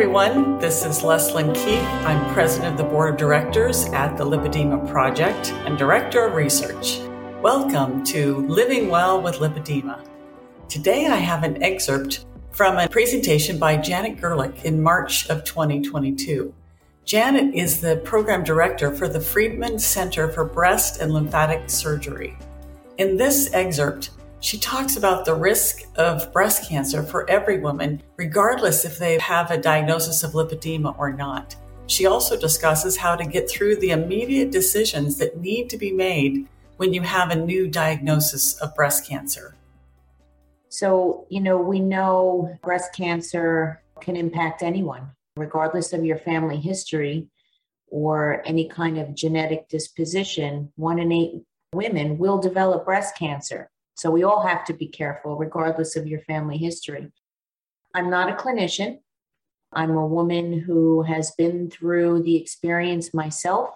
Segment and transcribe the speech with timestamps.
[0.00, 0.58] everyone.
[0.58, 1.84] This is Leslyn Keith.
[2.06, 7.00] I'm president of the board of directors at the Lipedema Project and director of research.
[7.42, 10.08] Welcome to Living Well with Lipedema.
[10.70, 16.54] Today I have an excerpt from a presentation by Janet Gerlich in March of 2022.
[17.04, 22.38] Janet is the program director for the Friedman Center for Breast and Lymphatic Surgery.
[22.96, 28.86] In this excerpt, she talks about the risk of breast cancer for every woman, regardless
[28.86, 31.54] if they have a diagnosis of lipedema or not.
[31.86, 36.48] She also discusses how to get through the immediate decisions that need to be made
[36.78, 39.56] when you have a new diagnosis of breast cancer.
[40.70, 47.28] So, you know, we know breast cancer can impact anyone, regardless of your family history
[47.88, 50.72] or any kind of genetic disposition.
[50.76, 51.42] One in eight
[51.74, 53.68] women will develop breast cancer.
[54.00, 57.12] So we all have to be careful, regardless of your family history.
[57.94, 59.00] I'm not a clinician.
[59.74, 63.68] I'm a woman who has been through the experience myself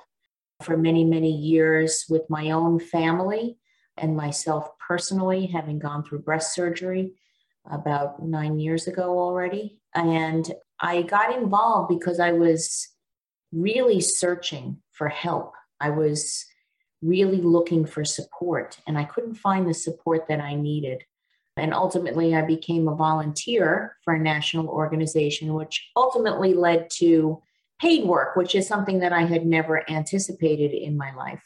[0.63, 3.59] for many, many years with my own family
[3.99, 7.13] and myself personally, having gone through breast surgery
[7.71, 9.79] about nine years ago already.
[9.95, 10.51] And
[10.81, 12.89] I got involved because I was
[13.53, 15.53] really searching for help.
[15.81, 16.47] I was
[17.05, 21.05] really looking for support, and I couldn't find the support that I needed.
[21.57, 27.41] And ultimately, I became a volunteer for a national organization, which ultimately led to
[27.81, 31.43] paid work, which is something that I had never anticipated in my life.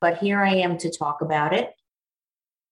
[0.00, 1.70] But here I am to talk about it.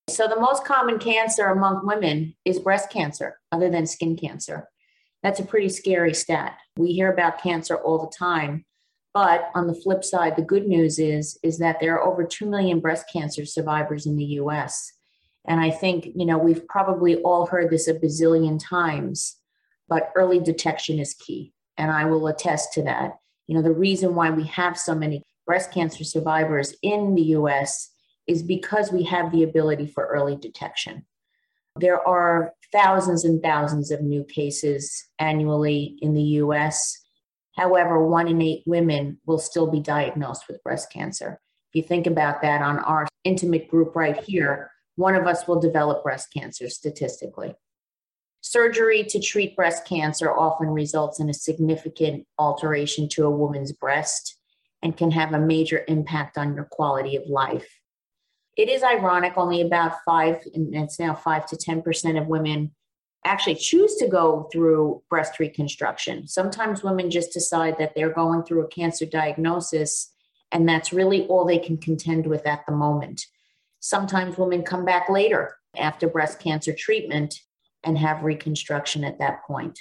[0.09, 4.69] So, the most common cancer among women is breast cancer, other than skin cancer.
[5.23, 6.59] That's a pretty scary stat.
[6.77, 8.65] We hear about cancer all the time,
[9.15, 12.47] but on the flip side, the good news is is that there are over 2
[12.47, 14.93] million breast cancer survivors in the US.
[15.47, 19.37] And I think, you know, we've probably all heard this a bazillion times,
[19.89, 21.53] but early detection is key.
[21.77, 23.19] And I will attest to that.
[23.49, 27.91] You know, the reason why we have so many breast cancer survivors in the US
[28.27, 31.05] is because we have the ability for early detection.
[31.77, 37.02] There are thousands and thousands of new cases annually in the US
[37.57, 41.41] However, one in eight women will still be diagnosed with breast cancer.
[41.71, 45.61] If you think about that on our intimate group right here, one of us will
[45.61, 47.55] develop breast cancer statistically.
[48.41, 54.37] Surgery to treat breast cancer often results in a significant alteration to a woman's breast
[54.83, 57.81] and can have a major impact on your quality of life.
[58.57, 62.73] It is ironic, only about five, and it's now five to 10% of women
[63.25, 66.27] actually choose to go through breast reconstruction.
[66.27, 70.13] Sometimes women just decide that they're going through a cancer diagnosis
[70.51, 73.27] and that's really all they can contend with at the moment.
[73.81, 77.41] Sometimes women come back later after breast cancer treatment
[77.85, 79.79] and have reconstruction at that point.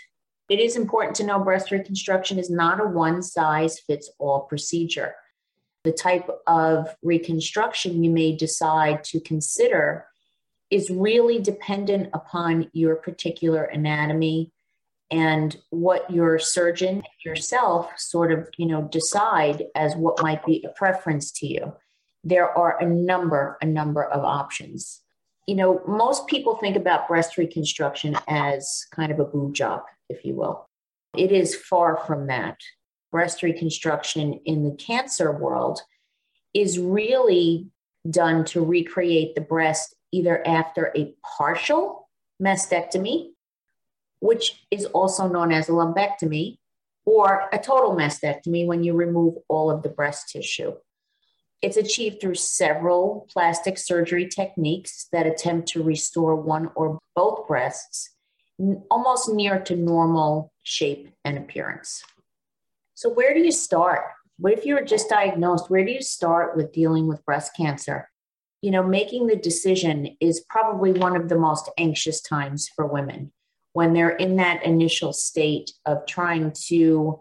[0.49, 5.15] It is important to know breast reconstruction is not a one size fits all procedure.
[5.83, 10.05] The type of reconstruction you may decide to consider
[10.71, 14.51] is really dependent upon your particular anatomy
[15.11, 20.69] and what your surgeon yourself sort of you know decide as what might be a
[20.69, 21.73] preference to you.
[22.23, 25.01] There are a number a number of options.
[25.47, 30.23] You know most people think about breast reconstruction as kind of a boob job if
[30.23, 30.69] you will.
[31.17, 32.57] It is far from that.
[33.11, 35.81] Breast reconstruction in the cancer world
[36.53, 37.67] is really
[38.09, 42.09] done to recreate the breast either after a partial
[42.41, 43.31] mastectomy,
[44.19, 46.57] which is also known as a lumpectomy,
[47.05, 50.73] or a total mastectomy when you remove all of the breast tissue.
[51.61, 58.11] It's achieved through several plastic surgery techniques that attempt to restore one or both breasts
[58.89, 62.03] almost near to normal shape and appearance.
[62.93, 64.01] So, where do you start?
[64.37, 65.69] What if you're just diagnosed?
[65.69, 68.10] Where do you start with dealing with breast cancer?
[68.61, 73.31] You know, making the decision is probably one of the most anxious times for women
[73.73, 77.19] when they're in that initial state of trying to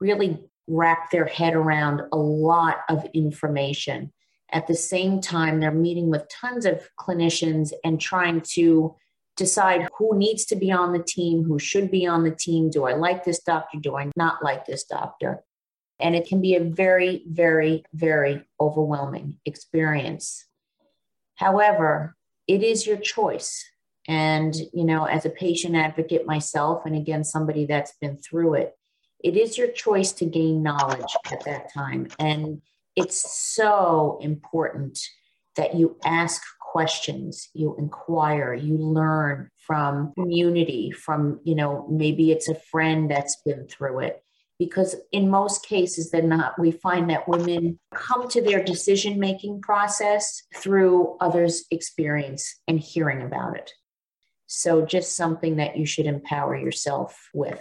[0.00, 4.12] really wrap their head around a lot of information.
[4.50, 8.94] At the same time, they're meeting with tons of clinicians and trying to
[9.36, 12.70] decide who needs to be on the team, who should be on the team.
[12.70, 13.78] Do I like this doctor?
[13.78, 15.42] Do I not like this doctor?
[16.00, 20.46] And it can be a very, very, very overwhelming experience.
[21.36, 23.64] However, it is your choice.
[24.08, 28.74] And, you know, as a patient advocate myself, and again, somebody that's been through it,
[29.22, 32.08] it is your choice to gain knowledge at that time.
[32.18, 32.62] And
[32.96, 34.98] it's so important
[35.56, 42.48] that you ask questions, you inquire, you learn from community, from, you know, maybe it's
[42.48, 44.24] a friend that's been through it.
[44.58, 49.60] Because in most cases, than not, we find that women come to their decision making
[49.60, 53.72] process through others' experience and hearing about it.
[54.46, 57.60] So, just something that you should empower yourself with.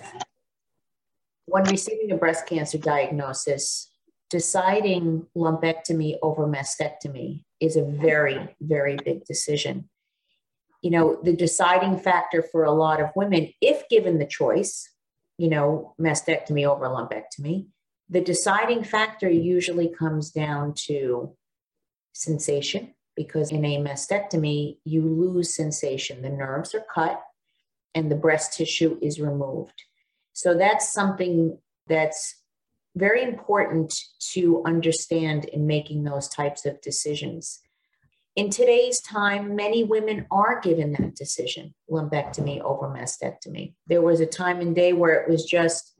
[1.46, 3.92] When receiving a breast cancer diagnosis,
[4.30, 9.90] deciding lumpectomy over mastectomy is a very, very big decision.
[10.82, 14.90] You know, the deciding factor for a lot of women, if given the choice,
[15.42, 17.66] you know, mastectomy over lumpectomy,
[18.08, 21.36] the deciding factor usually comes down to
[22.14, 26.22] sensation, because in a mastectomy, you lose sensation.
[26.22, 27.20] The nerves are cut
[27.96, 29.82] and the breast tissue is removed.
[30.34, 31.58] So that's something
[31.88, 32.36] that's
[32.96, 34.00] very important
[34.34, 37.62] to understand in making those types of decisions.
[38.38, 43.74] In today's time, many women are given that decision lumpectomy over mastectomy.
[43.88, 45.96] There was a time and day where it was just,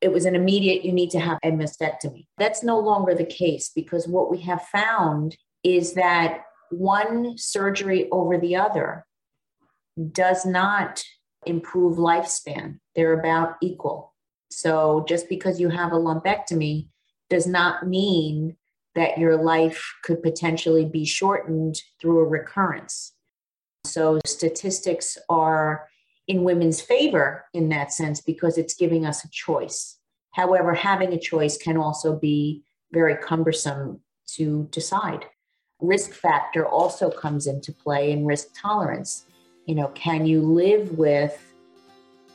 [0.00, 2.26] it was an immediate, you need to have a mastectomy.
[2.38, 8.36] That's no longer the case because what we have found is that one surgery over
[8.36, 9.06] the other
[10.10, 11.04] does not
[11.46, 14.14] improve lifespan, they're about equal.
[14.50, 16.88] So just because you have a lumpectomy
[17.28, 18.56] does not mean
[18.94, 23.12] that your life could potentially be shortened through a recurrence.
[23.84, 25.88] So statistics are
[26.26, 29.98] in women's favor in that sense because it's giving us a choice.
[30.32, 34.00] However, having a choice can also be very cumbersome
[34.34, 35.24] to decide.
[35.80, 39.26] Risk factor also comes into play in risk tolerance.
[39.66, 41.38] You know, can you live with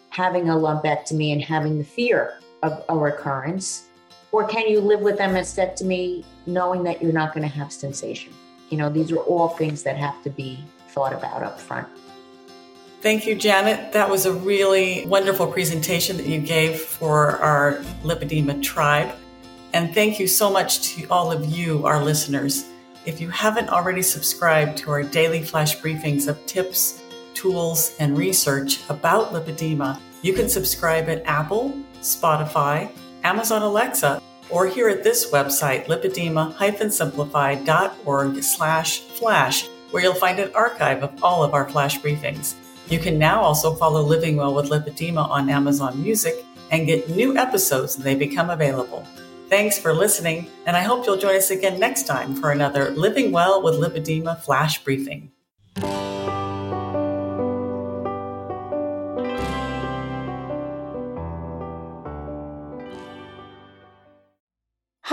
[0.10, 3.86] having a lumpectomy and having the fear of a recurrence?
[4.32, 8.34] Or can you live with a mastectomy knowing that you're not going to have sensation?
[8.70, 11.88] You know, these are all things that have to be thought about up front.
[13.02, 13.94] Thank you, Janet.
[13.94, 17.74] That was a really wonderful presentation that you gave for our
[18.04, 19.14] lipedema tribe.
[19.74, 22.66] And thank you so much to all of you, our listeners.
[23.06, 27.04] If you haven't already subscribed to our daily flash briefings of tips,
[27.36, 32.90] tools, and research about lipedema, you can subscribe at Apple, Spotify,
[33.26, 41.02] Amazon Alexa, or here at this website, lipedema-simplified.org slash flash, where you'll find an archive
[41.02, 42.54] of all of our flash briefings.
[42.88, 47.36] You can now also follow Living Well with Lipedema on Amazon Music and get new
[47.36, 49.08] episodes when they become available.
[49.50, 53.32] Thanks for listening, and I hope you'll join us again next time for another Living
[53.32, 55.32] Well with Lipedema flash briefing.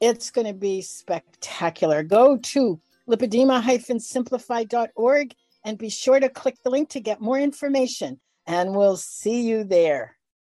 [0.00, 2.02] It's going to be spectacular.
[2.02, 8.20] Go to lipedema-simplified.org and be sure to click the link to get more information.
[8.46, 10.16] And we'll see you there.